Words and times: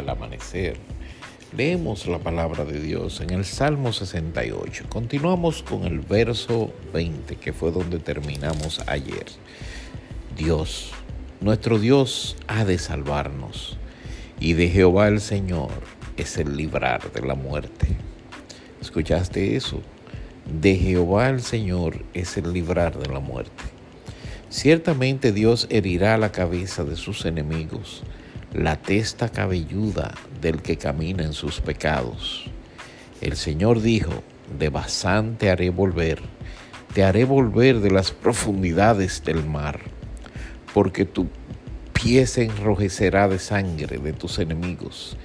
al 0.00 0.08
amanecer. 0.08 0.76
Leemos 1.56 2.06
la 2.06 2.18
palabra 2.18 2.64
de 2.64 2.80
Dios 2.80 3.20
en 3.20 3.30
el 3.30 3.44
Salmo 3.44 3.92
68. 3.92 4.84
Continuamos 4.88 5.62
con 5.62 5.84
el 5.84 6.00
verso 6.00 6.72
20, 6.92 7.36
que 7.36 7.52
fue 7.52 7.70
donde 7.70 7.98
terminamos 7.98 8.80
ayer. 8.86 9.26
Dios, 10.36 10.92
nuestro 11.40 11.78
Dios 11.78 12.36
ha 12.46 12.64
de 12.64 12.78
salvarnos, 12.78 13.76
y 14.38 14.54
de 14.54 14.68
Jehová 14.68 15.08
el 15.08 15.20
Señor 15.20 15.70
es 16.16 16.38
el 16.38 16.56
librar 16.56 17.12
de 17.12 17.20
la 17.20 17.34
muerte. 17.34 17.88
¿Escuchaste 18.80 19.56
eso? 19.56 19.82
De 20.46 20.76
Jehová 20.76 21.28
el 21.28 21.42
Señor 21.42 22.04
es 22.14 22.36
el 22.38 22.52
librar 22.52 22.98
de 22.98 23.12
la 23.12 23.20
muerte. 23.20 23.64
Ciertamente 24.48 25.32
Dios 25.32 25.66
herirá 25.68 26.16
la 26.16 26.32
cabeza 26.32 26.84
de 26.84 26.96
sus 26.96 27.24
enemigos, 27.24 28.02
la 28.52 28.76
testa 28.76 29.28
cabelluda 29.28 30.12
del 30.40 30.60
que 30.60 30.76
camina 30.76 31.22
en 31.22 31.32
sus 31.32 31.60
pecados. 31.60 32.46
El 33.20 33.36
Señor 33.36 33.80
dijo, 33.80 34.24
de 34.58 34.70
Basán 34.70 35.36
te 35.36 35.50
haré 35.50 35.70
volver, 35.70 36.20
te 36.92 37.04
haré 37.04 37.24
volver 37.24 37.80
de 37.80 37.90
las 37.90 38.10
profundidades 38.10 39.22
del 39.24 39.44
mar, 39.44 39.80
porque 40.74 41.04
tu 41.04 41.28
pie 41.92 42.26
se 42.26 42.44
enrojecerá 42.44 43.28
de 43.28 43.38
sangre 43.38 43.98
de 43.98 44.12
tus 44.12 44.38
enemigos, 44.40 45.16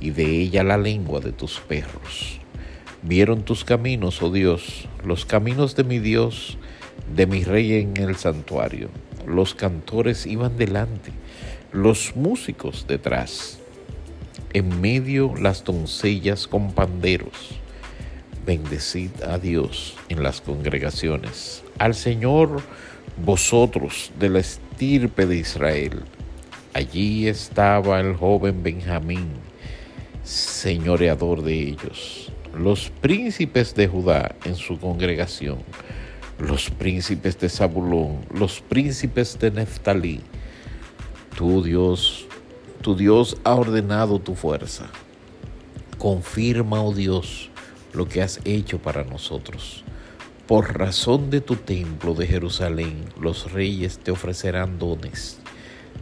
y 0.00 0.10
de 0.10 0.24
ella 0.24 0.64
la 0.64 0.78
lengua 0.78 1.20
de 1.20 1.32
tus 1.32 1.60
perros. 1.60 2.40
Vieron 3.02 3.42
tus 3.42 3.64
caminos, 3.64 4.22
oh 4.22 4.30
Dios, 4.30 4.88
los 5.04 5.26
caminos 5.26 5.76
de 5.76 5.84
mi 5.84 5.98
Dios, 5.98 6.56
de 7.14 7.26
mi 7.26 7.44
rey 7.44 7.74
en 7.74 7.96
el 7.98 8.16
santuario. 8.16 8.88
Los 9.26 9.54
cantores 9.54 10.26
iban 10.26 10.56
delante, 10.56 11.12
los 11.72 12.16
músicos 12.16 12.86
detrás. 12.86 13.58
En 14.52 14.80
medio 14.80 15.34
las 15.36 15.64
doncellas 15.64 16.46
con 16.46 16.72
panderos. 16.72 17.50
Bendecid 18.44 19.10
a 19.22 19.38
Dios 19.38 19.96
en 20.08 20.22
las 20.22 20.40
congregaciones. 20.40 21.62
Al 21.78 21.94
Señor 21.94 22.60
vosotros 23.24 24.10
de 24.18 24.28
la 24.28 24.40
estirpe 24.40 25.26
de 25.26 25.36
Israel. 25.36 26.02
Allí 26.72 27.28
estaba 27.28 28.00
el 28.00 28.14
joven 28.14 28.62
Benjamín, 28.62 29.28
señoreador 30.24 31.42
de 31.42 31.54
ellos. 31.54 32.32
Los 32.56 32.90
príncipes 33.00 33.74
de 33.74 33.86
Judá 33.86 34.34
en 34.44 34.56
su 34.56 34.78
congregación 34.78 35.58
los 36.40 36.70
príncipes 36.70 37.38
de 37.38 37.48
Zabulón, 37.48 38.24
los 38.32 38.60
príncipes 38.60 39.38
de 39.38 39.50
Neftalí. 39.50 40.20
Dios, 41.62 42.26
tu 42.82 42.94
Dios 42.94 43.36
ha 43.44 43.54
ordenado 43.54 44.18
tu 44.18 44.34
fuerza. 44.34 44.86
Confirma, 45.98 46.82
oh 46.82 46.92
Dios, 46.92 47.50
lo 47.92 48.08
que 48.08 48.22
has 48.22 48.40
hecho 48.44 48.78
para 48.78 49.04
nosotros. 49.04 49.84
Por 50.46 50.78
razón 50.78 51.30
de 51.30 51.40
tu 51.40 51.56
templo 51.56 52.14
de 52.14 52.26
Jerusalén, 52.26 53.04
los 53.20 53.52
reyes 53.52 53.98
te 53.98 54.10
ofrecerán 54.10 54.78
dones. 54.78 55.38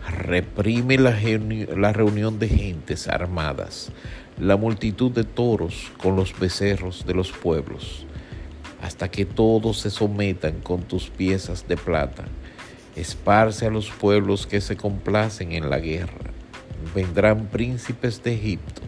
Reprime 0.09 0.99
la 0.99 1.93
reunión 1.93 2.39
de 2.39 2.49
gentes 2.49 3.09
armadas, 3.09 3.93
la 4.39 4.57
multitud 4.57 5.11
de 5.11 5.25
toros 5.25 5.93
con 6.03 6.17
los 6.17 6.39
becerros 6.39 7.07
de 7.07 7.15
los 7.15 7.31
pueblos 7.31 8.07
hasta 8.83 9.11
que 9.11 9.25
todos 9.25 9.79
se 9.79 9.91
sometan 9.91 10.61
con 10.61 10.83
tus 10.83 11.11
piezas 11.11 11.67
de 11.69 11.77
plata. 11.77 12.25
Esparce 12.99 13.67
a 13.67 13.71
los 13.71 13.91
pueblos 13.91 14.47
que 14.47 14.61
se 14.61 14.77
complacen 14.77 15.53
en 15.53 15.71
la 15.71 15.79
guerra. 15.79 16.33
Vendrán 16.95 17.47
príncipes 17.47 18.23
de 18.23 18.35
Egipto. 18.35 18.83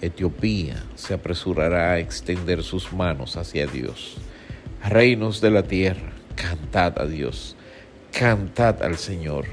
Etiopía 0.00 0.82
se 0.94 1.14
apresurará 1.14 1.92
a 1.92 1.98
extender 1.98 2.62
sus 2.62 2.92
manos 2.92 3.36
hacia 3.36 3.66
Dios. 3.66 4.16
Reinos 4.82 5.40
de 5.40 5.50
la 5.50 5.62
tierra, 5.62 6.12
cantad 6.34 6.98
a 6.98 7.06
Dios, 7.06 7.56
cantad 8.12 8.82
al 8.82 8.98
Señor, 8.98 9.46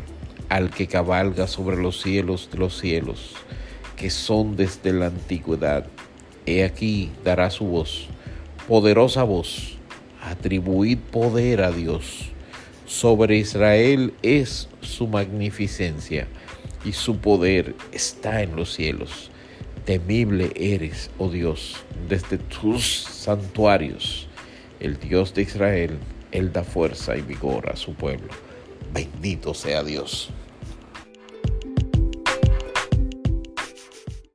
al 0.49 0.71
que 0.71 0.87
cabalga 0.87 1.47
sobre 1.47 1.77
los 1.77 2.01
cielos 2.01 2.49
de 2.51 2.57
los 2.57 2.77
cielos, 2.77 3.35
que 3.95 4.09
son 4.09 4.55
desde 4.55 4.91
la 4.91 5.07
antigüedad. 5.07 5.85
He 6.45 6.63
aquí 6.63 7.11
dará 7.23 7.49
su 7.49 7.65
voz 7.65 8.09
poderosa 8.67 9.23
voz, 9.23 9.77
atribuid 10.21 10.97
poder 11.11 11.61
a 11.61 11.71
Dios. 11.71 12.30
Sobre 12.91 13.37
Israel 13.37 14.13
es 14.21 14.67
su 14.81 15.07
magnificencia 15.07 16.27
y 16.83 16.91
su 16.91 17.19
poder 17.19 17.73
está 17.93 18.43
en 18.43 18.57
los 18.57 18.73
cielos. 18.73 19.31
Temible 19.85 20.51
eres, 20.57 21.09
oh 21.17 21.29
Dios, 21.29 21.77
desde 22.09 22.37
tus 22.37 22.85
santuarios. 22.85 24.27
El 24.81 24.99
Dios 24.99 25.33
de 25.33 25.43
Israel, 25.43 25.99
Él 26.33 26.51
da 26.51 26.65
fuerza 26.65 27.15
y 27.15 27.21
vigor 27.21 27.69
a 27.69 27.77
su 27.77 27.93
pueblo. 27.93 28.27
Bendito 28.93 29.53
sea 29.53 29.83
Dios. 29.85 30.29